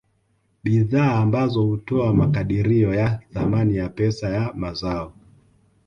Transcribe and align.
Bidhaa 0.63 1.15
ambazo 1.19 1.61
hutoa 1.65 2.13
makadirio 2.13 2.93
ya 2.95 3.19
thamani 3.33 3.75
ya 3.75 3.89
pesa 3.89 4.29
ya 4.29 4.53
mazao 4.53 5.13